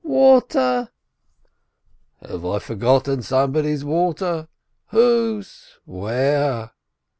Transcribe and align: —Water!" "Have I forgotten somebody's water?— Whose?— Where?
—Water!" 0.03 0.89
"Have 2.27 2.43
I 2.43 2.57
forgotten 2.57 3.21
somebody's 3.21 3.85
water?— 3.85 4.47
Whose?— 4.87 5.77
Where? 5.85 6.71